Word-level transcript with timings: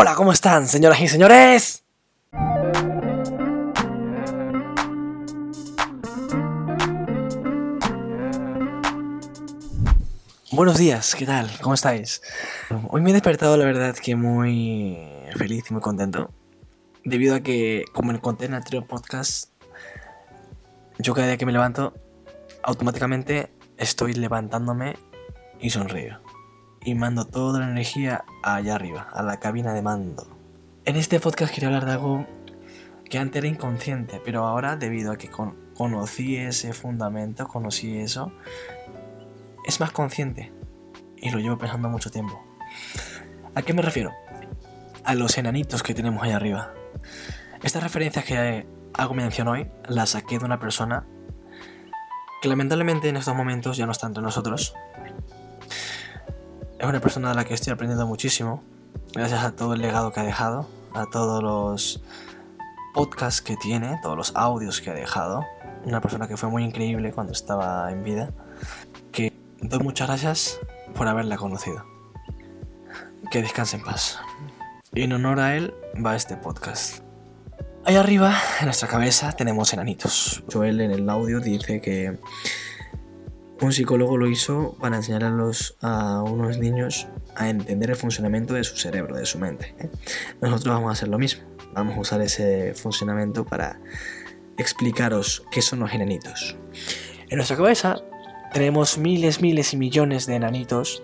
Hola, 0.00 0.14
¿cómo 0.14 0.30
están, 0.30 0.68
señoras 0.68 1.00
y 1.00 1.08
señores? 1.08 1.82
Buenos 10.52 10.78
días, 10.78 11.16
¿qué 11.16 11.26
tal? 11.26 11.50
¿Cómo 11.60 11.74
estáis? 11.74 12.22
Hoy 12.90 13.00
me 13.00 13.10
he 13.10 13.12
despertado, 13.12 13.56
la 13.56 13.64
verdad, 13.64 13.96
que 13.96 14.14
muy 14.14 14.96
feliz 15.36 15.64
y 15.68 15.72
muy 15.72 15.82
contento. 15.82 16.30
Debido 17.04 17.34
a 17.34 17.40
que, 17.40 17.84
como 17.92 18.16
conté 18.20 18.44
en 18.44 18.54
el 18.54 18.84
podcast, 18.84 19.50
yo 21.00 21.12
cada 21.12 21.26
día 21.26 21.38
que 21.38 21.44
me 21.44 21.50
levanto, 21.50 21.92
automáticamente 22.62 23.50
estoy 23.76 24.12
levantándome 24.12 24.96
y 25.58 25.70
sonrío. 25.70 26.27
Y 26.88 26.94
mando 26.94 27.26
toda 27.26 27.60
la 27.60 27.70
energía 27.70 28.24
allá 28.42 28.76
arriba, 28.76 29.10
a 29.12 29.22
la 29.22 29.38
cabina 29.38 29.74
de 29.74 29.82
mando. 29.82 30.26
En 30.86 30.96
este 30.96 31.20
podcast 31.20 31.52
quería 31.52 31.68
hablar 31.68 31.84
de 31.84 31.92
algo 31.92 32.26
que 33.10 33.18
antes 33.18 33.40
era 33.40 33.46
inconsciente, 33.46 34.22
pero 34.24 34.46
ahora 34.46 34.74
debido 34.76 35.12
a 35.12 35.18
que 35.18 35.28
conocí 35.28 36.38
ese 36.38 36.72
fundamento, 36.72 37.46
conocí 37.46 37.98
eso, 37.98 38.32
es 39.66 39.80
más 39.80 39.92
consciente. 39.92 40.50
Y 41.18 41.28
lo 41.28 41.40
llevo 41.40 41.58
pensando 41.58 41.90
mucho 41.90 42.10
tiempo. 42.10 42.42
¿A 43.54 43.60
qué 43.60 43.74
me 43.74 43.82
refiero? 43.82 44.14
A 45.04 45.14
los 45.14 45.36
enanitos 45.36 45.82
que 45.82 45.92
tenemos 45.92 46.22
ahí 46.22 46.30
arriba. 46.30 46.72
Estas 47.62 47.82
referencias 47.82 48.24
que 48.24 48.66
hago 48.94 49.12
mención 49.12 49.46
hoy 49.48 49.70
las 49.86 50.08
saqué 50.08 50.38
de 50.38 50.46
una 50.46 50.58
persona 50.58 51.04
que 52.40 52.48
lamentablemente 52.48 53.10
en 53.10 53.18
estos 53.18 53.36
momentos 53.36 53.76
ya 53.76 53.84
no 53.84 53.92
está 53.92 54.06
entre 54.06 54.22
nosotros. 54.22 54.74
Es 56.78 56.86
una 56.86 57.00
persona 57.00 57.30
de 57.30 57.34
la 57.34 57.44
que 57.44 57.54
estoy 57.54 57.72
aprendiendo 57.72 58.06
muchísimo, 58.06 58.62
gracias 59.12 59.42
a 59.42 59.50
todo 59.50 59.74
el 59.74 59.82
legado 59.82 60.12
que 60.12 60.20
ha 60.20 60.22
dejado, 60.22 60.68
a 60.94 61.06
todos 61.06 61.42
los 61.42 62.00
podcasts 62.94 63.42
que 63.42 63.56
tiene, 63.56 63.98
todos 64.00 64.16
los 64.16 64.36
audios 64.36 64.80
que 64.80 64.90
ha 64.90 64.94
dejado. 64.94 65.44
Una 65.84 66.00
persona 66.00 66.28
que 66.28 66.36
fue 66.36 66.48
muy 66.48 66.62
increíble 66.62 67.12
cuando 67.12 67.32
estaba 67.32 67.90
en 67.90 68.04
vida. 68.04 68.30
Que 69.10 69.32
doy 69.60 69.80
muchas 69.80 70.06
gracias 70.06 70.60
por 70.94 71.08
haberla 71.08 71.36
conocido. 71.36 71.84
Que 73.32 73.42
descanse 73.42 73.76
en 73.76 73.82
paz. 73.82 74.20
Y 74.94 75.02
en 75.02 75.12
honor 75.12 75.40
a 75.40 75.56
él 75.56 75.74
va 76.04 76.14
este 76.14 76.36
podcast. 76.36 77.00
Ahí 77.86 77.96
arriba, 77.96 78.36
en 78.60 78.66
nuestra 78.66 78.86
cabeza, 78.86 79.32
tenemos 79.32 79.72
enanitos. 79.72 80.44
Joel 80.52 80.80
en 80.80 80.92
el 80.92 81.10
audio 81.10 81.40
dice 81.40 81.80
que 81.80 82.20
un 83.60 83.72
psicólogo 83.72 84.16
lo 84.16 84.28
hizo 84.28 84.76
para 84.80 84.96
enseñar 84.96 85.24
a, 85.24 85.30
los, 85.30 85.76
unos 85.82 86.58
niños 86.58 87.08
a 87.36 87.48
entender 87.48 87.90
el 87.90 87.96
funcionamiento 87.96 88.54
de 88.54 88.64
su 88.64 88.76
cerebro, 88.76 89.16
de 89.16 89.26
su 89.26 89.38
mente. 89.38 89.74
¿eh? 89.78 89.90
Nosotros 90.40 90.74
vamos 90.74 90.90
a 90.90 90.92
hacer 90.92 91.08
lo 91.08 91.18
mismo. 91.18 91.44
Vamos 91.74 91.96
a 91.96 92.00
usar 92.00 92.20
ese 92.22 92.74
funcionamiento 92.74 93.44
para 93.44 93.80
explicaros 94.56 95.44
qué 95.50 95.62
son 95.62 95.80
los 95.80 95.92
enanitos. 95.92 96.56
En 97.28 97.36
nuestra 97.36 97.56
cabeza 97.56 97.96
tenemos 98.52 98.98
miles, 98.98 99.40
miles 99.40 99.74
y 99.74 99.76
millones 99.76 100.26
de 100.26 100.36
enanitos 100.36 101.02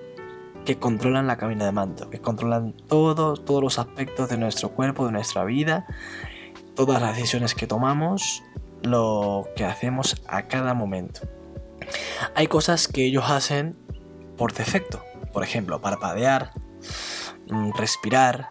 que 0.64 0.78
controlan 0.78 1.26
la 1.26 1.36
cabina 1.36 1.66
de 1.66 1.72
manto, 1.72 2.08
que 2.08 2.20
controlan 2.20 2.72
todos, 2.88 3.44
todos 3.44 3.62
los 3.62 3.78
aspectos 3.78 4.30
de 4.30 4.38
nuestro 4.38 4.70
cuerpo, 4.70 5.04
de 5.06 5.12
nuestra 5.12 5.44
vida 5.44 5.86
todas 6.74 7.00
las 7.00 7.16
decisiones 7.16 7.54
que 7.54 7.66
tomamos, 7.66 8.42
lo 8.82 9.48
que 9.56 9.64
hacemos 9.64 10.22
a 10.26 10.46
cada 10.46 10.74
momento. 10.74 11.20
Hay 12.34 12.46
cosas 12.46 12.88
que 12.88 13.04
ellos 13.04 13.24
hacen 13.28 13.76
por 14.36 14.52
defecto, 14.52 15.04
por 15.32 15.42
ejemplo, 15.42 15.80
parpadear, 15.80 16.52
mm, 17.48 17.72
respirar, 17.72 18.48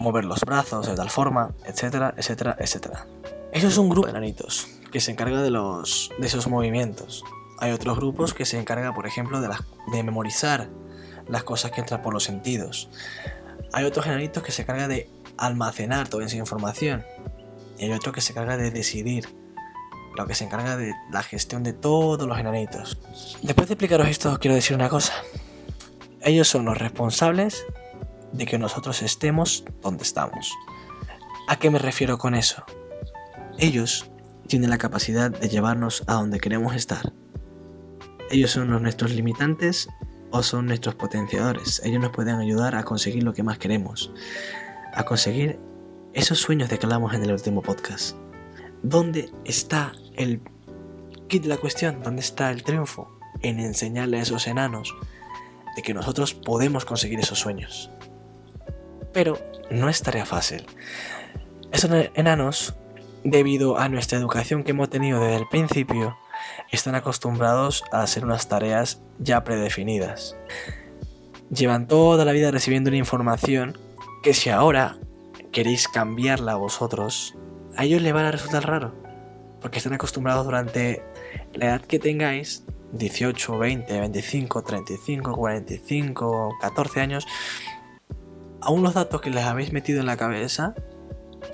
mover 0.00 0.24
los 0.24 0.40
brazos 0.40 0.86
de 0.86 0.94
tal 0.94 1.10
forma, 1.10 1.54
etcétera, 1.64 2.14
etcétera, 2.16 2.56
etcétera. 2.58 3.06
Eso 3.52 3.68
es 3.68 3.78
un 3.78 3.88
grupo 3.88 4.06
de 4.06 4.10
enanitos 4.10 4.68
que 4.90 5.00
se 5.00 5.12
encarga 5.12 5.42
de, 5.42 5.50
los, 5.50 6.10
de 6.18 6.26
esos 6.26 6.48
movimientos. 6.48 7.24
Hay 7.58 7.72
otros 7.72 7.96
grupos 7.96 8.34
que 8.34 8.44
se 8.44 8.58
encargan, 8.58 8.94
por 8.94 9.06
ejemplo, 9.06 9.40
de, 9.40 10.02
memorizar 10.02 10.68
las 11.28 11.44
cosas 11.44 11.70
que 11.70 11.80
entran 11.80 12.02
por 12.02 12.12
los 12.12 12.24
sentidos. 12.24 12.90
Hay 13.72 13.84
otros 13.84 14.06
enanitos 14.06 14.42
que 14.42 14.52
se 14.52 14.62
encargan 14.62 14.90
de 14.90 15.10
almacenar 15.36 16.08
toda 16.08 16.24
esa 16.24 16.36
información 16.36 17.04
y 17.78 17.84
hay 17.84 17.92
otro 17.92 18.12
que 18.12 18.20
se 18.20 18.32
encarga 18.32 18.56
de 18.56 18.70
decidir, 18.70 19.28
lo 20.16 20.26
que 20.26 20.34
se 20.34 20.44
encarga 20.44 20.76
de 20.76 20.94
la 21.10 21.22
gestión 21.22 21.62
de 21.62 21.72
todos 21.72 22.26
los 22.26 22.38
enanitos. 22.38 22.98
Después 23.42 23.68
de 23.68 23.74
explicaros 23.74 24.08
esto, 24.08 24.38
quiero 24.38 24.54
decir 24.54 24.76
una 24.76 24.88
cosa. 24.88 25.12
Ellos 26.22 26.48
son 26.48 26.64
los 26.64 26.78
responsables 26.78 27.64
de 28.32 28.46
que 28.46 28.58
nosotros 28.58 29.02
estemos 29.02 29.64
donde 29.82 30.02
estamos. 30.02 30.52
¿A 31.48 31.56
qué 31.56 31.70
me 31.70 31.78
refiero 31.78 32.18
con 32.18 32.34
eso? 32.34 32.64
Ellos 33.58 34.10
tienen 34.46 34.70
la 34.70 34.78
capacidad 34.78 35.30
de 35.30 35.48
llevarnos 35.48 36.02
a 36.06 36.14
donde 36.14 36.40
queremos 36.40 36.74
estar. 36.74 37.12
Ellos 38.30 38.50
son 38.50 38.70
nuestros 38.82 39.12
limitantes 39.12 39.88
o 40.30 40.42
son 40.42 40.66
nuestros 40.66 40.94
potenciadores. 40.94 41.80
Ellos 41.84 42.00
nos 42.00 42.10
pueden 42.10 42.36
ayudar 42.36 42.74
a 42.74 42.84
conseguir 42.84 43.22
lo 43.22 43.32
que 43.32 43.42
más 43.42 43.58
queremos, 43.58 44.12
a 44.94 45.04
conseguir 45.04 45.58
esos 46.14 46.38
sueños 46.38 46.70
de 46.70 46.78
que 46.78 46.86
hablamos 46.86 47.14
en 47.14 47.22
el 47.22 47.32
último 47.32 47.62
podcast. 47.62 48.16
¿Dónde 48.82 49.30
está 49.44 49.92
el 50.16 50.40
kit 51.28 51.42
de 51.42 51.48
la 51.48 51.56
cuestión? 51.56 52.02
¿Dónde 52.02 52.20
está 52.20 52.50
el 52.50 52.62
triunfo? 52.62 53.18
En 53.42 53.58
enseñarle 53.58 54.18
a 54.18 54.22
esos 54.22 54.46
enanos 54.46 54.94
de 55.76 55.82
que 55.82 55.94
nosotros 55.94 56.34
podemos 56.34 56.84
conseguir 56.84 57.18
esos 57.20 57.38
sueños. 57.38 57.90
Pero 59.12 59.38
no 59.70 59.88
es 59.88 60.02
tarea 60.02 60.26
fácil. 60.26 60.66
Esos 61.72 61.90
enanos, 62.14 62.74
debido 63.24 63.78
a 63.78 63.88
nuestra 63.88 64.18
educación 64.18 64.62
que 64.62 64.70
hemos 64.70 64.90
tenido 64.90 65.20
desde 65.20 65.36
el 65.36 65.48
principio, 65.48 66.16
están 66.70 66.94
acostumbrados 66.94 67.84
a 67.92 68.02
hacer 68.02 68.24
unas 68.24 68.48
tareas 68.48 69.02
ya 69.18 69.44
predefinidas. 69.44 70.36
Llevan 71.50 71.86
toda 71.86 72.24
la 72.24 72.32
vida 72.32 72.50
recibiendo 72.50 72.90
una 72.90 72.96
información 72.96 73.78
que 74.22 74.34
si 74.34 74.50
ahora 74.50 74.98
queréis 75.52 75.88
cambiarla 75.88 76.56
vosotros, 76.56 77.34
a 77.76 77.84
ellos 77.84 78.02
les 78.02 78.12
van 78.12 78.26
a 78.26 78.30
resultar 78.32 78.66
raro. 78.66 79.03
Porque 79.64 79.78
están 79.78 79.94
acostumbrados 79.94 80.44
durante 80.44 81.02
la 81.54 81.64
edad 81.64 81.80
que 81.80 81.98
tengáis, 81.98 82.64
18, 82.92 83.56
20, 83.56 83.98
25, 84.00 84.62
35, 84.62 85.34
45, 85.34 86.58
14 86.60 87.00
años, 87.00 87.26
a 88.60 88.70
unos 88.70 88.92
datos 88.92 89.22
que 89.22 89.30
les 89.30 89.42
habéis 89.42 89.72
metido 89.72 90.00
en 90.00 90.06
la 90.06 90.18
cabeza 90.18 90.74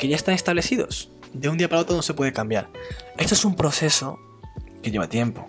que 0.00 0.08
ya 0.08 0.16
están 0.16 0.34
establecidos. 0.34 1.12
De 1.32 1.48
un 1.48 1.56
día 1.56 1.68
para 1.68 1.82
otro 1.82 1.94
no 1.94 2.02
se 2.02 2.14
puede 2.14 2.32
cambiar. 2.32 2.68
Esto 3.16 3.34
es 3.34 3.44
un 3.44 3.54
proceso 3.54 4.18
que 4.82 4.90
lleva 4.90 5.08
tiempo 5.08 5.48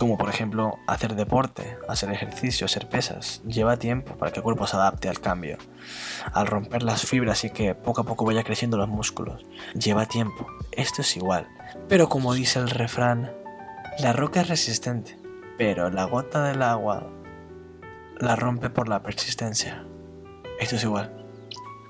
como 0.00 0.16
por 0.16 0.30
ejemplo 0.30 0.78
hacer 0.86 1.14
deporte, 1.14 1.76
hacer 1.86 2.10
ejercicio, 2.10 2.64
hacer 2.64 2.88
pesas, 2.88 3.42
lleva 3.46 3.76
tiempo 3.76 4.16
para 4.16 4.32
que 4.32 4.38
el 4.38 4.42
cuerpo 4.42 4.66
se 4.66 4.76
adapte 4.76 5.08
al 5.08 5.20
cambio, 5.20 5.58
al 6.32 6.46
romper 6.46 6.82
las 6.82 7.02
fibras 7.04 7.44
y 7.44 7.50
que 7.50 7.74
poco 7.74 8.00
a 8.00 8.04
poco 8.04 8.24
vaya 8.24 8.42
creciendo 8.42 8.78
los 8.78 8.88
músculos, 8.88 9.44
lleva 9.74 10.06
tiempo, 10.06 10.46
esto 10.72 11.02
es 11.02 11.16
igual. 11.16 11.48
Pero 11.88 12.08
como 12.08 12.34
dice 12.34 12.58
el 12.58 12.70
refrán, 12.70 13.32
la 13.98 14.12
roca 14.12 14.40
es 14.40 14.48
resistente, 14.48 15.18
pero 15.58 15.90
la 15.90 16.04
gota 16.04 16.44
del 16.44 16.62
agua 16.62 17.10
la 18.18 18.36
rompe 18.36 18.70
por 18.70 18.88
la 18.88 19.02
persistencia. 19.02 19.84
Esto 20.58 20.76
es 20.76 20.84
igual. 20.84 21.20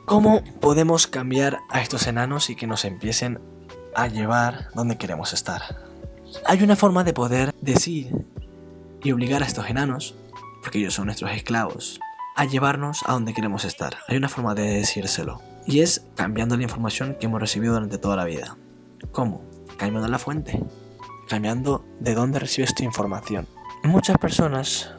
¿Cómo 0.06 0.42
podemos 0.60 1.06
cambiar 1.06 1.58
a 1.70 1.80
estos 1.80 2.06
enanos 2.06 2.50
y 2.50 2.56
que 2.56 2.66
nos 2.66 2.84
empiecen 2.84 3.41
a 3.94 4.08
llevar 4.08 4.68
donde 4.74 4.96
queremos 4.96 5.32
estar? 5.32 5.62
Hay 6.47 6.62
una 6.62 6.76
forma 6.76 7.04
de 7.04 7.12
poder 7.12 7.54
decir 7.60 8.26
y 9.02 9.12
obligar 9.12 9.42
a 9.42 9.47
estos 9.47 9.68
enanos, 9.68 10.16
porque 10.62 10.78
ellos 10.78 10.94
son 10.94 11.06
nuestros 11.06 11.30
esclavos, 11.33 12.00
a 12.36 12.44
llevarnos 12.44 13.03
a 13.06 13.12
donde 13.12 13.34
queremos 13.34 13.65
estar. 13.65 13.98
Hay 14.09 14.16
una 14.16 14.28
forma 14.28 14.54
de 14.54 14.62
decírselo. 14.62 15.41
Y 15.66 15.80
es 15.80 16.04
cambiando 16.16 16.56
la 16.56 16.62
información 16.62 17.16
que 17.18 17.26
hemos 17.26 17.41
recibido 17.41 17.74
durante 17.74 17.98
toda 17.98 18.16
la 18.16 18.24
vida. 18.24 18.56
¿Cómo? 19.12 19.42
Cambiando 19.80 20.09
la 20.09 20.18
fuente. 20.18 20.60
Cambiando 21.27 21.86
de 22.00 22.12
dónde 22.12 22.38
recibes 22.38 22.74
tu 22.74 22.84
información. 22.84 23.48
Muchas 23.82 24.18
personas 24.18 24.91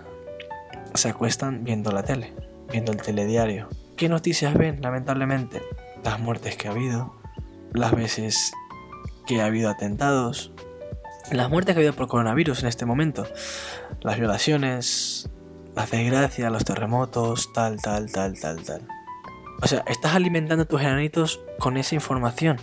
se 0.96 1.08
acuestan 1.08 1.64
viendo 1.64 1.92
la 1.92 2.02
tele, 2.02 2.34
viendo 2.72 2.92
el 2.92 3.00
telediario. 3.00 3.70
¿Qué 3.96 4.10
noticias 4.10 4.56
ven? 4.56 4.82
Lamentablemente, 4.82 5.62
las 6.04 6.20
muertes 6.20 6.58
que 6.58 6.68
ha 6.68 6.72
habido, 6.72 7.16
las 7.74 7.92
veces 7.92 8.54
que 9.28 9.40
ha 9.40 9.46
habido 9.46 9.70
atentados, 9.70 10.52
las 11.32 11.48
muertes 11.52 11.76
que 11.76 11.82
ha 11.82 11.82
habido 11.82 11.94
por 11.94 12.08
coronavirus 12.08 12.64
en 12.64 12.70
este 12.70 12.88
momento, 12.88 13.28
las 14.02 14.18
violaciones, 14.18 15.30
las 15.76 15.92
desgracias, 15.92 16.52
los 16.52 16.66
terremotos, 16.66 17.54
tal, 17.54 17.80
tal, 17.80 18.12
tal, 18.12 18.34
tal, 18.40 18.64
tal. 18.64 18.88
O 19.62 19.68
sea, 19.68 19.84
estás 19.86 20.16
alimentando 20.16 20.66
tus 20.66 20.82
enanitos 20.82 21.40
con 21.60 21.78
esa 21.78 21.94
información. 21.94 22.58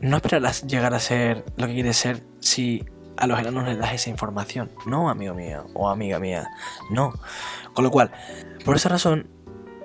No 0.00 0.16
esperarás 0.16 0.66
llegar 0.66 0.94
a 0.94 0.98
ser 0.98 1.44
lo 1.56 1.66
que 1.66 1.74
quieres 1.74 1.96
ser 1.96 2.22
si 2.40 2.84
a 3.16 3.26
los 3.26 3.38
enanos 3.38 3.68
les 3.68 3.78
das 3.78 3.92
esa 3.92 4.08
información. 4.10 4.70
No, 4.86 5.10
amigo 5.10 5.34
mío 5.34 5.66
o 5.74 5.90
amiga 5.90 6.18
mía. 6.18 6.48
No. 6.90 7.12
Con 7.74 7.84
lo 7.84 7.90
cual, 7.90 8.10
por 8.64 8.76
esa 8.76 8.88
razón, 8.88 9.28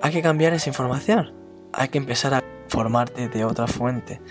hay 0.00 0.12
que 0.12 0.22
cambiar 0.22 0.54
esa 0.54 0.70
información. 0.70 1.34
Hay 1.72 1.88
que 1.88 1.98
empezar 1.98 2.32
a 2.32 2.42
formarte 2.68 3.28
de 3.28 3.44
otra 3.44 3.66
fuente. 3.66 4.22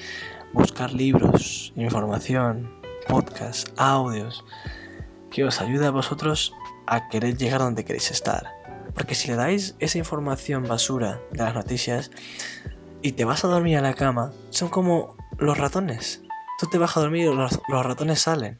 Buscar 0.54 0.92
libros, 0.92 1.72
información, 1.76 2.82
podcasts, 3.08 3.72
audios, 3.78 4.44
que 5.30 5.44
os 5.44 5.62
ayude 5.62 5.86
a 5.86 5.92
vosotros 5.92 6.56
a 6.88 7.10
querer 7.10 7.38
llegar 7.38 7.60
donde 7.60 7.86
queréis 7.86 8.10
estar. 8.10 8.56
Porque 8.96 9.14
si 9.14 9.28
le 9.28 9.36
dais 9.36 9.76
esa 9.80 9.98
información 9.98 10.64
basura 10.64 11.22
de 11.32 11.44
las 11.44 11.54
noticias 11.54 12.10
y 13.02 13.12
te 13.12 13.26
vas 13.26 13.44
a 13.44 13.50
dormir 13.50 13.78
a 13.78 13.82
la 13.82 13.94
cama, 13.94 14.32
son 14.50 14.70
como 14.70 15.15
los 15.38 15.58
ratones. 15.58 16.22
Tú 16.60 16.68
te 16.68 16.78
vas 16.78 16.96
a 16.96 17.02
dormir 17.02 17.26
y 17.26 17.36
los, 17.36 17.60
ratones 17.68 18.22
salen. 18.22 18.60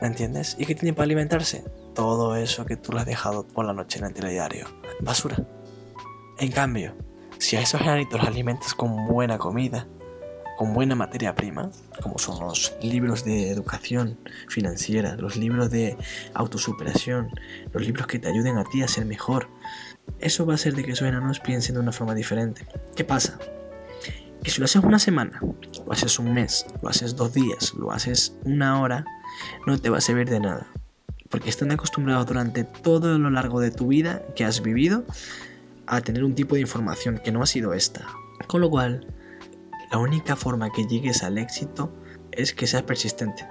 ¿Me 0.00 0.08
entiendes? 0.08 0.56
¿Y 0.58 0.66
qué 0.66 0.74
tienen 0.74 0.94
para 0.94 1.04
alimentarse? 1.04 1.64
Todo 1.94 2.36
eso 2.36 2.66
que 2.66 2.76
tú 2.76 2.92
le 2.92 3.00
has 3.00 3.06
dejado 3.06 3.46
por 3.46 3.64
la 3.64 3.72
noche 3.72 3.98
en 3.98 4.06
el 4.06 4.14
telediario. 4.14 4.66
Basura. 5.00 5.36
En 6.38 6.50
cambio, 6.50 6.94
si 7.38 7.56
a 7.56 7.60
esos 7.60 7.80
enanitos 7.80 8.18
los 8.18 8.28
alimentas 8.28 8.74
con 8.74 9.06
buena 9.06 9.38
comida, 9.38 9.86
con 10.58 10.74
buena 10.74 10.94
materia 10.94 11.34
prima, 11.34 11.70
como 12.02 12.18
son 12.18 12.44
los 12.44 12.74
libros 12.82 13.24
de 13.24 13.50
educación 13.50 14.18
financiera, 14.48 15.16
los 15.16 15.36
libros 15.36 15.70
de 15.70 15.96
autosuperación, 16.34 17.30
los 17.72 17.82
libros 17.82 18.06
que 18.06 18.18
te 18.18 18.28
ayuden 18.28 18.58
a 18.58 18.64
ti 18.64 18.82
a 18.82 18.88
ser 18.88 19.04
mejor, 19.04 19.48
eso 20.18 20.46
va 20.46 20.54
a 20.54 20.56
hacer 20.56 20.74
de 20.74 20.84
que 20.84 20.92
esos 20.92 21.06
enanos 21.06 21.40
piensen 21.40 21.74
de 21.74 21.80
una 21.80 21.92
forma 21.92 22.14
diferente. 22.14 22.66
¿Qué 22.96 23.04
pasa? 23.04 23.38
Que 24.42 24.50
si 24.50 24.58
lo 24.58 24.64
haces 24.64 24.82
una 24.82 24.98
semana, 24.98 25.40
lo 25.86 25.92
haces 25.92 26.18
un 26.18 26.34
mes, 26.34 26.66
lo 26.82 26.88
haces 26.88 27.14
dos 27.16 27.32
días, 27.32 27.74
lo 27.74 27.92
haces 27.92 28.34
una 28.44 28.80
hora, 28.80 29.04
no 29.66 29.78
te 29.78 29.88
va 29.88 29.98
a 29.98 30.00
servir 30.00 30.28
de 30.28 30.40
nada. 30.40 30.66
Porque 31.30 31.48
están 31.48 31.70
acostumbrados 31.70 32.26
durante 32.26 32.64
todo 32.64 33.18
lo 33.18 33.30
largo 33.30 33.60
de 33.60 33.70
tu 33.70 33.88
vida 33.88 34.22
que 34.34 34.44
has 34.44 34.62
vivido 34.62 35.04
a 35.86 36.00
tener 36.00 36.24
un 36.24 36.34
tipo 36.34 36.54
de 36.54 36.60
información 36.60 37.20
que 37.22 37.32
no 37.32 37.42
ha 37.42 37.46
sido 37.46 37.72
esta. 37.72 38.06
Con 38.46 38.60
lo 38.60 38.70
cual, 38.70 39.06
la 39.90 39.98
única 39.98 40.36
forma 40.36 40.70
que 40.70 40.86
llegues 40.86 41.22
al 41.22 41.38
éxito 41.38 41.92
es 42.32 42.54
que 42.54 42.66
seas 42.66 42.82
persistente. 42.82 43.46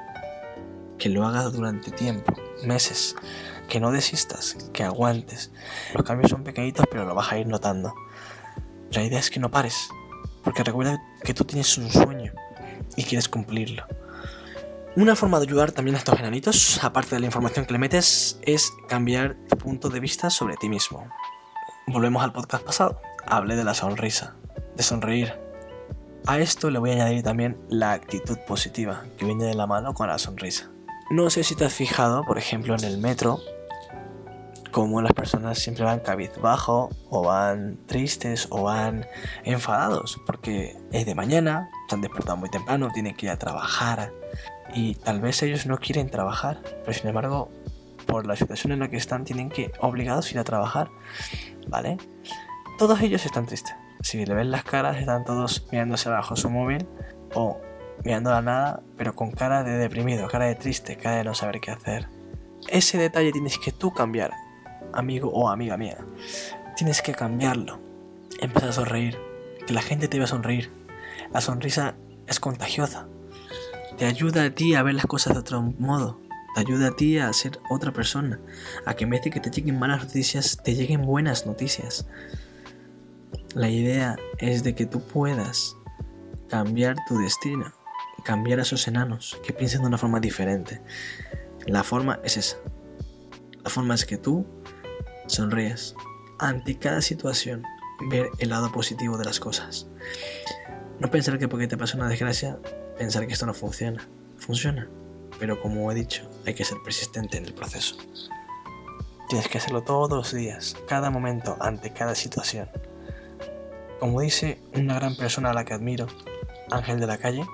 Que 0.97 1.09
lo 1.09 1.25
hagas 1.25 1.53
durante 1.53 1.91
tiempo, 1.91 2.33
meses. 2.65 3.15
Que 3.69 3.79
no 3.79 3.91
desistas, 3.91 4.57
que 4.73 4.83
aguantes. 4.83 5.51
Los 5.93 6.03
cambios 6.03 6.31
son 6.31 6.43
pequeñitos 6.43 6.85
pero 6.91 7.05
lo 7.05 7.15
vas 7.15 7.31
a 7.31 7.39
ir 7.39 7.47
notando. 7.47 7.93
La 8.91 9.03
idea 9.03 9.19
es 9.19 9.29
que 9.29 9.39
no 9.39 9.49
pares. 9.49 9.89
Porque 10.43 10.63
recuerda 10.63 11.01
que 11.23 11.33
tú 11.33 11.43
tienes 11.45 11.77
un 11.77 11.89
sueño 11.89 12.33
y 12.95 13.03
quieres 13.03 13.29
cumplirlo. 13.29 13.85
Una 14.95 15.15
forma 15.15 15.39
de 15.39 15.45
ayudar 15.45 15.71
también 15.71 15.95
a 15.95 15.99
estos 15.99 16.19
enanitos, 16.19 16.83
aparte 16.83 17.15
de 17.15 17.21
la 17.21 17.25
información 17.25 17.65
que 17.65 17.71
le 17.71 17.79
metes, 17.79 18.39
es 18.41 18.73
cambiar 18.89 19.37
tu 19.47 19.57
punto 19.57 19.89
de 19.89 20.01
vista 20.01 20.29
sobre 20.29 20.57
ti 20.57 20.67
mismo. 20.67 21.09
Volvemos 21.87 22.21
al 22.23 22.33
podcast 22.33 22.65
pasado. 22.65 23.01
Hablé 23.25 23.55
de 23.55 23.63
la 23.63 23.73
sonrisa, 23.73 24.35
de 24.75 24.83
sonreír. 24.83 25.33
A 26.25 26.39
esto 26.39 26.69
le 26.69 26.79
voy 26.79 26.91
a 26.91 26.93
añadir 26.93 27.23
también 27.23 27.57
la 27.69 27.93
actitud 27.93 28.37
positiva, 28.47 29.05
que 29.17 29.25
viene 29.25 29.45
de 29.45 29.55
la 29.55 29.65
mano 29.65 29.93
con 29.93 30.07
la 30.07 30.17
sonrisa. 30.17 30.69
No 31.09 31.29
sé 31.29 31.43
si 31.43 31.55
te 31.55 31.65
has 31.65 31.73
fijado, 31.73 32.25
por 32.25 32.37
ejemplo, 32.37 32.75
en 32.75 32.83
el 32.83 32.97
metro, 32.97 33.39
cómo 34.71 35.01
las 35.01 35.13
personas 35.13 35.59
siempre 35.59 35.83
van 35.83 35.99
cabizbajo, 35.99 36.89
o 37.09 37.23
van 37.23 37.77
tristes, 37.85 38.47
o 38.49 38.63
van 38.63 39.05
enfadados, 39.43 40.19
porque 40.25 40.77
es 40.91 41.05
de 41.05 41.15
mañana, 41.15 41.69
se 41.87 41.95
han 41.95 42.01
muy 42.39 42.49
temprano, 42.49 42.89
tienen 42.93 43.15
que 43.15 43.27
ir 43.27 43.31
a 43.31 43.37
trabajar, 43.37 44.11
y 44.73 44.95
tal 44.95 45.21
vez 45.21 45.41
ellos 45.43 45.65
no 45.65 45.77
quieren 45.77 46.09
trabajar, 46.09 46.61
pero 46.63 46.93
sin 46.93 47.07
embargo, 47.07 47.49
por 48.07 48.25
la 48.25 48.35
situación 48.35 48.73
en 48.73 48.79
la 48.79 48.89
que 48.89 48.97
están, 48.97 49.25
tienen 49.25 49.49
que 49.49 49.71
obligados 49.79 50.31
ir 50.31 50.39
a 50.39 50.43
trabajar, 50.43 50.89
¿vale? 51.67 51.97
Todos 52.77 53.01
ellos 53.01 53.25
están 53.25 53.45
tristes. 53.45 53.75
Si 54.01 54.25
le 54.25 54.33
ven 54.33 54.51
las 54.51 54.63
caras, 54.63 54.97
están 54.97 55.25
todos 55.25 55.67
mirándose 55.71 56.09
abajo 56.09 56.35
su 56.35 56.49
móvil 56.49 56.87
o 57.35 57.59
mirando 58.03 58.33
a 58.33 58.41
nada, 58.41 58.81
pero 58.97 59.15
con 59.15 59.31
cara 59.31 59.63
de 59.63 59.77
deprimido, 59.77 60.27
cara 60.27 60.45
de 60.45 60.55
triste, 60.55 60.97
cara 60.97 61.17
de 61.17 61.23
no 61.23 61.35
saber 61.35 61.59
qué 61.59 61.71
hacer. 61.71 62.07
Ese 62.67 62.97
detalle 62.97 63.31
tienes 63.31 63.57
que 63.59 63.71
tú 63.71 63.93
cambiar, 63.93 64.31
amigo 64.93 65.29
o 65.29 65.49
amiga 65.49 65.77
mía. 65.77 65.97
Tienes 66.75 67.01
que 67.01 67.13
cambiarlo. 67.13 67.79
Empezar 68.39 68.69
a 68.69 68.73
sonreír. 68.73 69.17
Que 69.65 69.73
la 69.73 69.81
gente 69.81 70.07
te 70.07 70.17
vea 70.17 70.27
sonreír. 70.27 70.71
La 71.31 71.41
sonrisa 71.41 71.95
es 72.27 72.39
contagiosa 72.39 73.07
te 74.01 74.07
ayuda 74.07 74.45
a 74.45 74.49
ti 74.49 74.73
a 74.73 74.81
ver 74.81 74.95
las 74.95 75.05
cosas 75.05 75.33
de 75.33 75.39
otro 75.41 75.61
modo. 75.61 76.19
Te 76.55 76.61
ayuda 76.61 76.87
a 76.87 76.95
ti 76.95 77.19
a 77.19 77.31
ser 77.33 77.59
otra 77.69 77.93
persona. 77.93 78.39
A 78.83 78.95
que 78.95 79.03
en 79.03 79.11
vez 79.11 79.21
de 79.21 79.29
que 79.29 79.39
te 79.39 79.51
lleguen 79.51 79.77
malas 79.77 80.03
noticias, 80.03 80.57
te 80.63 80.73
lleguen 80.73 81.03
buenas 81.03 81.45
noticias. 81.45 82.07
La 83.53 83.69
idea 83.69 84.17
es 84.39 84.63
de 84.63 84.73
que 84.73 84.87
tú 84.87 85.01
puedas 85.01 85.77
cambiar 86.49 86.95
tu 87.07 87.19
destino. 87.19 87.71
Cambiar 88.23 88.57
a 88.57 88.63
esos 88.63 88.87
enanos. 88.87 89.39
Que 89.45 89.53
piensen 89.53 89.81
de 89.81 89.89
una 89.89 89.99
forma 89.99 90.19
diferente. 90.19 90.81
La 91.67 91.83
forma 91.83 92.19
es 92.23 92.37
esa. 92.37 92.57
La 93.63 93.69
forma 93.69 93.93
es 93.93 94.05
que 94.05 94.17
tú 94.17 94.47
sonríes 95.31 95.95
ante 96.39 96.77
cada 96.77 97.01
situación. 97.01 97.63
Ver 98.09 98.29
el 98.39 98.49
lado 98.49 98.71
positivo 98.71 99.17
de 99.17 99.25
las 99.25 99.39
cosas. 99.39 99.87
No 100.99 101.11
pensar 101.11 101.37
que 101.37 101.47
porque 101.47 101.67
te 101.67 101.77
pasa 101.77 101.97
una 101.97 102.09
desgracia 102.09 102.59
pensar 102.97 103.25
que 103.27 103.33
esto 103.33 103.45
no 103.45 103.53
funciona. 103.53 104.07
Funciona. 104.37 104.89
Pero 105.39 105.59
como 105.61 105.91
he 105.91 105.95
dicho, 105.95 106.29
hay 106.45 106.53
que 106.53 106.65
ser 106.65 106.77
persistente 106.83 107.37
en 107.37 107.45
el 107.45 107.53
proceso. 107.53 107.95
Tienes 109.29 109.47
que 109.47 109.57
hacerlo 109.57 109.81
todos 109.81 110.09
los 110.11 110.33
días, 110.33 110.75
cada 110.87 111.09
momento, 111.09 111.57
ante 111.59 111.93
cada 111.93 112.15
situación. 112.15 112.69
Como 113.99 114.21
dice 114.21 114.61
una 114.73 114.95
gran 114.95 115.15
persona 115.15 115.51
a 115.51 115.53
la 115.53 115.63
que 115.63 115.73
admiro, 115.73 116.07
Ángel 116.69 116.99
de 116.99 117.07
la 117.07 117.17
Calle, 117.17 117.45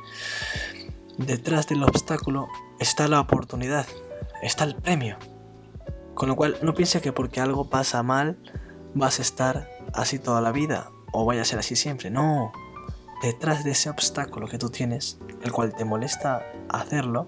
detrás 1.17 1.67
del 1.67 1.83
obstáculo 1.83 2.47
está 2.79 3.07
la 3.07 3.19
oportunidad, 3.19 3.85
está 4.41 4.63
el 4.63 4.75
premio. 4.75 5.17
Con 6.17 6.29
lo 6.29 6.35
cual, 6.35 6.57
no 6.63 6.73
pienses 6.73 6.99
que 7.03 7.13
porque 7.13 7.41
algo 7.41 7.69
pasa 7.69 8.01
mal 8.01 8.39
vas 8.95 9.19
a 9.19 9.21
estar 9.21 9.69
así 9.93 10.17
toda 10.17 10.41
la 10.41 10.51
vida 10.51 10.89
o 11.11 11.25
vaya 11.25 11.43
a 11.43 11.45
ser 11.45 11.59
así 11.59 11.75
siempre. 11.75 12.09
No, 12.09 12.51
detrás 13.21 13.63
de 13.63 13.69
ese 13.69 13.91
obstáculo 13.91 14.47
que 14.47 14.57
tú 14.57 14.71
tienes, 14.71 15.19
el 15.43 15.51
cual 15.51 15.75
te 15.75 15.85
molesta 15.85 16.43
hacerlo, 16.69 17.27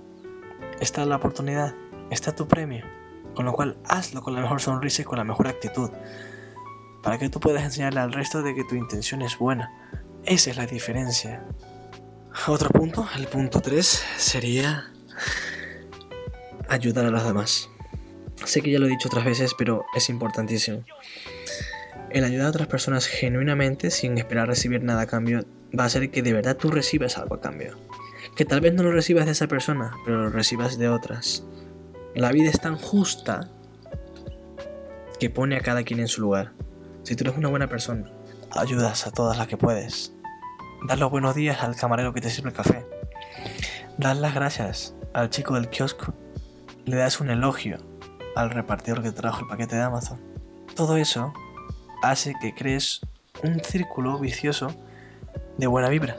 está 0.79 1.05
la 1.05 1.17
oportunidad, 1.17 1.75
está 2.09 2.35
tu 2.35 2.47
premio. 2.47 2.83
Con 3.35 3.45
lo 3.45 3.53
cual, 3.53 3.77
hazlo 3.85 4.23
con 4.23 4.33
la 4.33 4.41
mejor 4.41 4.59
sonrisa 4.59 5.03
y 5.03 5.05
con 5.05 5.19
la 5.19 5.23
mejor 5.23 5.47
actitud. 5.47 5.91
Para 7.03 7.19
que 7.19 7.29
tú 7.29 7.39
puedas 7.39 7.63
enseñarle 7.63 7.99
al 7.99 8.11
resto 8.11 8.41
de 8.41 8.55
que 8.55 8.63
tu 8.63 8.73
intención 8.73 9.21
es 9.21 9.37
buena. 9.37 9.71
Esa 10.25 10.49
es 10.49 10.57
la 10.57 10.65
diferencia. 10.65 11.45
Otro 12.47 12.71
punto, 12.71 13.07
el 13.15 13.27
punto 13.27 13.61
3, 13.61 14.03
sería 14.17 14.85
ayudar 16.67 17.05
a 17.05 17.11
los 17.11 17.23
demás. 17.23 17.69
Sé 18.45 18.61
que 18.61 18.71
ya 18.71 18.79
lo 18.79 18.85
he 18.85 18.89
dicho 18.89 19.07
otras 19.07 19.25
veces, 19.25 19.53
pero 19.57 19.85
es 19.95 20.09
importantísimo. 20.09 20.83
El 22.09 22.23
ayudar 22.23 22.47
a 22.47 22.49
otras 22.49 22.67
personas 22.67 23.05
genuinamente, 23.05 23.91
sin 23.91 24.17
esperar 24.17 24.47
recibir 24.47 24.83
nada 24.83 25.01
a 25.01 25.07
cambio, 25.07 25.45
va 25.77 25.83
a 25.83 25.87
hacer 25.87 26.09
que 26.09 26.23
de 26.23 26.33
verdad 26.33 26.57
tú 26.57 26.71
recibas 26.71 27.17
algo 27.17 27.35
a 27.35 27.41
cambio. 27.41 27.77
Que 28.35 28.45
tal 28.45 28.61
vez 28.61 28.73
no 28.73 28.83
lo 28.83 28.91
recibas 28.91 29.25
de 29.25 29.33
esa 29.33 29.47
persona, 29.47 29.93
pero 30.05 30.23
lo 30.23 30.29
recibas 30.29 30.77
de 30.77 30.89
otras. 30.89 31.43
La 32.15 32.31
vida 32.31 32.49
es 32.49 32.59
tan 32.59 32.75
justa 32.75 33.49
que 35.19 35.29
pone 35.29 35.57
a 35.57 35.61
cada 35.61 35.83
quien 35.83 35.99
en 35.99 36.07
su 36.07 36.21
lugar. 36.21 36.53
Si 37.03 37.15
tú 37.15 37.25
eres 37.25 37.37
una 37.37 37.49
buena 37.49 37.67
persona, 37.67 38.11
ayudas 38.51 39.05
a 39.05 39.11
todas 39.11 39.37
las 39.37 39.47
que 39.47 39.57
puedes. 39.57 40.13
Das 40.87 40.97
los 40.97 41.11
buenos 41.11 41.35
días 41.35 41.61
al 41.61 41.75
camarero 41.75 42.13
que 42.13 42.21
te 42.21 42.29
sirve 42.29 42.49
el 42.49 42.55
café. 42.55 42.85
Das 43.97 44.17
las 44.17 44.33
gracias 44.33 44.95
al 45.13 45.29
chico 45.29 45.55
del 45.55 45.69
kiosco. 45.69 46.13
Le 46.85 46.95
das 46.95 47.19
un 47.19 47.29
elogio 47.29 47.88
al 48.39 48.51
repartidor 48.51 49.03
que 49.03 49.11
trajo 49.11 49.41
el 49.41 49.47
paquete 49.47 49.75
de 49.75 49.81
Amazon. 49.81 50.19
Todo 50.75 50.95
eso 50.95 51.33
hace 52.01 52.35
que 52.41 52.55
crees 52.55 53.01
un 53.43 53.59
círculo 53.61 54.17
vicioso 54.17 54.73
de 55.57 55.67
buena 55.67 55.89
vibra. 55.89 56.15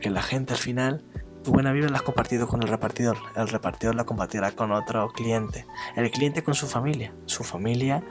Que 0.00 0.08
la 0.08 0.22
gente 0.22 0.54
al 0.54 0.58
final, 0.58 1.04
tu 1.44 1.52
buena 1.52 1.72
vibra 1.72 1.90
la 1.90 1.98
has 1.98 2.02
compartido 2.02 2.48
con 2.48 2.62
el 2.62 2.68
repartidor. 2.68 3.18
El 3.36 3.48
repartidor 3.48 3.94
la 3.94 4.04
compartirá 4.04 4.52
con 4.52 4.72
otro 4.72 5.10
cliente. 5.10 5.66
El 5.94 6.10
cliente 6.10 6.42
con 6.42 6.54
su 6.54 6.66
familia. 6.66 7.12
Su 7.26 7.44
familia 7.44 8.02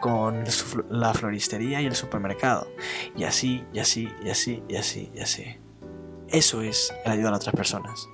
con 0.00 0.44
la 0.88 1.12
floristería 1.12 1.80
y 1.80 1.86
el 1.86 1.96
supermercado. 1.96 2.68
Y 3.16 3.24
así, 3.24 3.64
y 3.72 3.80
así, 3.80 4.08
y 4.24 4.30
así, 4.30 4.62
y 4.68 4.76
así, 4.76 5.10
y 5.12 5.20
así. 5.20 5.58
Eso 6.28 6.62
es 6.62 6.94
el 7.04 7.12
ayudar 7.12 7.32
a 7.32 7.36
otras 7.36 7.54
personas. 7.54 8.08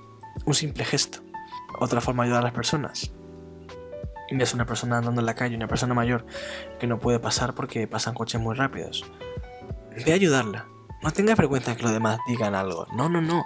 Un 0.45 0.55
simple 0.55 0.83
gesto. 0.83 1.19
Otra 1.79 2.01
forma 2.01 2.23
de 2.23 2.29
ayudar 2.29 2.41
a 2.41 2.45
las 2.45 2.53
personas. 2.53 3.11
Ves 4.35 4.53
una 4.53 4.65
persona 4.65 4.97
andando 4.97 5.21
en 5.21 5.27
la 5.27 5.35
calle, 5.35 5.55
una 5.55 5.67
persona 5.67 5.93
mayor 5.93 6.25
que 6.79 6.87
no 6.87 6.99
puede 6.99 7.19
pasar 7.19 7.53
porque 7.53 7.87
pasan 7.87 8.15
coches 8.15 8.41
muy 8.41 8.55
rápidos. 8.55 9.05
Ve 10.05 10.11
a 10.11 10.15
ayudarla. 10.15 10.65
No 11.03 11.11
tengas 11.11 11.37
vergüenza 11.37 11.75
que 11.75 11.83
los 11.83 11.91
demás 11.91 12.19
digan 12.27 12.55
algo. 12.55 12.87
No, 12.95 13.09
no, 13.09 13.21
no. 13.21 13.45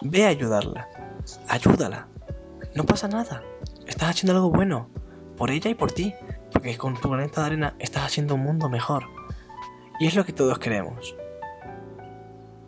Ve 0.00 0.26
a 0.26 0.28
ayudarla. 0.28 0.88
Ayúdala. 1.48 2.08
No 2.74 2.84
pasa 2.84 3.06
nada. 3.06 3.42
Estás 3.86 4.10
haciendo 4.10 4.32
algo 4.32 4.50
bueno. 4.50 4.88
Por 5.36 5.50
ella 5.50 5.70
y 5.70 5.74
por 5.74 5.92
ti. 5.92 6.12
Porque 6.52 6.76
con 6.76 7.00
tu 7.00 7.08
granito 7.08 7.40
de 7.40 7.46
arena 7.46 7.74
estás 7.78 8.04
haciendo 8.04 8.34
un 8.34 8.42
mundo 8.42 8.68
mejor. 8.68 9.04
Y 10.00 10.06
es 10.06 10.16
lo 10.16 10.24
que 10.24 10.32
todos 10.32 10.58
queremos. 10.58 11.14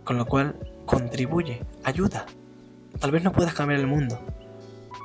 Con 0.05 0.17
lo 0.17 0.27
cual, 0.27 0.57
contribuye, 0.87 1.67
ayuda. 1.85 2.25
Tal 3.01 3.11
vez 3.11 3.23
no 3.23 3.33
puedas 3.33 3.55
cambiar 3.55 3.81
el 3.81 3.87
mundo, 3.87 4.19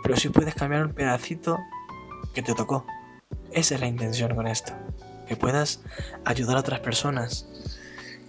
pero 0.02 0.16
sí 0.16 0.30
puedes 0.30 0.56
cambiar 0.56 0.86
un 0.86 0.94
pedacito 0.94 1.60
que 2.34 2.42
te 2.42 2.54
tocó. 2.54 2.86
Esa 3.52 3.76
es 3.76 3.82
la 3.82 3.88
intención 3.88 4.36
con 4.36 4.48
esto. 4.48 4.74
Que 5.28 5.36
puedas 5.36 5.82
ayudar 6.26 6.58
a 6.58 6.62
otras 6.62 6.80
personas. 6.80 7.48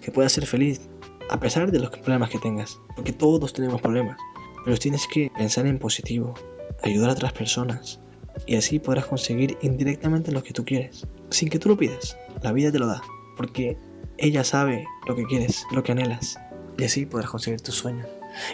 Que 0.00 0.10
puedas 0.10 0.32
ser 0.32 0.46
feliz 0.46 0.82
a 1.30 1.40
pesar 1.40 1.70
de 1.70 1.78
los 1.78 1.90
problemas 1.90 2.30
que 2.30 2.38
tengas. 2.38 2.78
Porque 2.94 3.12
todos 3.12 3.52
tenemos 3.52 3.80
problemas. 3.80 4.18
Pero 4.64 4.76
tienes 4.76 5.06
que 5.06 5.30
pensar 5.36 5.66
en 5.66 5.78
positivo. 5.78 6.34
Ayudar 6.82 7.10
a 7.10 7.14
otras 7.14 7.32
personas. 7.32 8.00
Y 8.46 8.56
así 8.56 8.78
podrás 8.78 9.06
conseguir 9.06 9.56
indirectamente 9.62 10.32
lo 10.32 10.42
que 10.42 10.52
tú 10.52 10.64
quieres. 10.64 11.06
Sin 11.30 11.48
que 11.48 11.58
tú 11.58 11.68
lo 11.68 11.76
pidas. 11.76 12.16
La 12.42 12.52
vida 12.52 12.70
te 12.70 12.78
lo 12.78 12.86
da. 12.86 13.02
Porque 13.36 13.78
ella 14.18 14.44
sabe 14.44 14.86
lo 15.06 15.16
que 15.16 15.24
quieres, 15.24 15.64
lo 15.72 15.82
que 15.82 15.92
anhelas. 15.92 16.38
Y 16.76 16.84
así 16.84 17.06
podrás 17.06 17.30
conseguir 17.30 17.60
tus 17.60 17.74
sueños. 17.74 18.06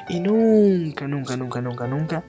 Y 0.09 0.21
nunca, 0.21 1.09
nunca, 1.09 1.37
nunca, 1.37 1.61
nunca, 1.61 1.87
nunca 1.87 2.25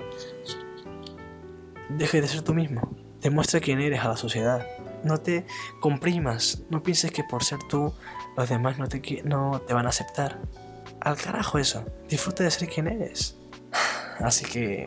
dejes 1.98 2.22
de 2.22 2.28
ser 2.28 2.42
tú 2.42 2.54
mismo. 2.54 2.82
Demuestra 3.22 3.60
quién 3.60 3.80
eres 3.80 4.02
a 4.02 4.10
la 4.10 4.18
sociedad. 4.18 4.66
No 5.04 5.18
te 5.20 5.46
comprimas. 5.80 6.64
No 6.70 6.82
pienses 6.84 7.12
que 7.12 7.24
por 7.24 7.44
ser 7.44 7.60
tú 7.70 7.94
los 8.36 8.50
demás 8.50 8.80
no 8.80 8.88
te, 8.88 9.22
no 9.24 9.62
te 9.62 9.74
van 9.74 9.86
a 9.86 9.90
aceptar. 9.90 10.40
Al 11.00 11.18
carajo 11.18 11.58
eso. 11.58 11.86
Disfruta 12.10 12.44
de 12.44 12.52
ser 12.52 12.68
quien 12.68 12.88
eres. 12.88 13.38
Así 14.20 14.46
que 14.46 14.86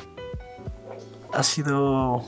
ha 1.33 1.43
sido 1.43 2.25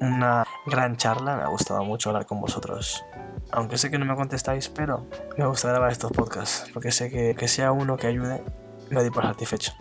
una 0.00 0.44
gran 0.66 0.96
charla. 0.96 1.36
Me 1.36 1.42
ha 1.42 1.48
gustado 1.48 1.82
mucho 1.84 2.10
hablar 2.10 2.26
con 2.26 2.40
vosotros. 2.40 3.04
Aunque 3.50 3.78
sé 3.78 3.90
que 3.90 3.98
no 3.98 4.04
me 4.04 4.14
contestáis, 4.14 4.68
pero 4.68 5.06
me 5.38 5.46
gusta 5.46 5.68
grabar 5.68 5.90
estos 5.90 6.12
podcasts. 6.12 6.70
Porque 6.72 6.92
sé 6.92 7.10
que, 7.10 7.34
que 7.34 7.48
sea 7.48 7.72
uno 7.72 7.96
que 7.96 8.06
ayude, 8.06 8.42
me 8.90 9.00
doy 9.00 9.10
por 9.10 9.24
satisfecho. 9.24 9.72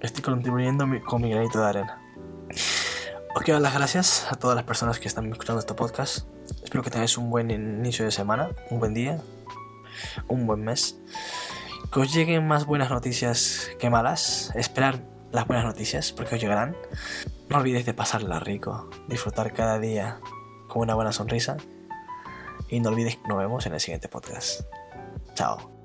Estoy 0.00 0.22
contribuyendo 0.22 0.86
con 1.04 1.22
mi 1.22 1.30
granito 1.30 1.60
de 1.60 1.66
arena. 1.66 2.07
Os 3.38 3.44
quiero 3.44 3.60
dar 3.60 3.70
las 3.70 3.78
gracias 3.78 4.26
a 4.32 4.34
todas 4.34 4.56
las 4.56 4.64
personas 4.64 4.98
que 4.98 5.06
están 5.06 5.30
escuchando 5.30 5.60
este 5.60 5.72
podcast. 5.72 6.26
Espero 6.64 6.82
que 6.82 6.90
tengáis 6.90 7.16
un 7.16 7.30
buen 7.30 7.52
inicio 7.52 8.04
de 8.04 8.10
semana, 8.10 8.50
un 8.68 8.80
buen 8.80 8.94
día, 8.94 9.22
un 10.26 10.44
buen 10.44 10.64
mes. 10.64 10.98
Que 11.92 12.00
os 12.00 12.12
lleguen 12.12 12.48
más 12.48 12.66
buenas 12.66 12.90
noticias 12.90 13.70
que 13.78 13.90
malas. 13.90 14.50
Esperar 14.56 15.04
las 15.30 15.46
buenas 15.46 15.64
noticias 15.64 16.10
porque 16.10 16.34
os 16.34 16.40
llegarán. 16.40 16.76
No 17.48 17.58
olvidéis 17.58 17.86
de 17.86 17.94
pasarla 17.94 18.40
rico, 18.40 18.90
disfrutar 19.06 19.52
cada 19.52 19.78
día 19.78 20.18
con 20.66 20.82
una 20.82 20.96
buena 20.96 21.12
sonrisa. 21.12 21.58
Y 22.68 22.80
no 22.80 22.88
olvidéis 22.88 23.18
que 23.18 23.28
nos 23.28 23.38
vemos 23.38 23.64
en 23.66 23.72
el 23.72 23.78
siguiente 23.78 24.08
podcast. 24.08 24.62
Chao. 25.34 25.77